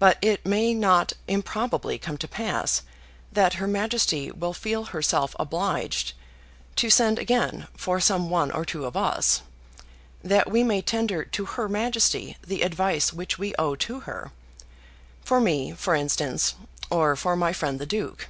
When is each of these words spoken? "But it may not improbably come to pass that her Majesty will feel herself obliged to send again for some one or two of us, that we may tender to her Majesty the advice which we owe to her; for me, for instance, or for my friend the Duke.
"But 0.00 0.18
it 0.20 0.44
may 0.44 0.74
not 0.74 1.12
improbably 1.28 1.96
come 1.96 2.18
to 2.18 2.26
pass 2.26 2.82
that 3.32 3.54
her 3.54 3.68
Majesty 3.68 4.32
will 4.32 4.52
feel 4.52 4.86
herself 4.86 5.36
obliged 5.38 6.12
to 6.74 6.90
send 6.90 7.20
again 7.20 7.68
for 7.76 8.00
some 8.00 8.30
one 8.30 8.50
or 8.50 8.64
two 8.64 8.84
of 8.84 8.96
us, 8.96 9.42
that 10.24 10.50
we 10.50 10.64
may 10.64 10.82
tender 10.82 11.24
to 11.26 11.44
her 11.44 11.68
Majesty 11.68 12.36
the 12.44 12.62
advice 12.62 13.12
which 13.12 13.38
we 13.38 13.54
owe 13.56 13.76
to 13.76 14.00
her; 14.00 14.32
for 15.24 15.40
me, 15.40 15.70
for 15.70 15.94
instance, 15.94 16.56
or 16.90 17.14
for 17.14 17.36
my 17.36 17.52
friend 17.52 17.78
the 17.78 17.86
Duke. 17.86 18.28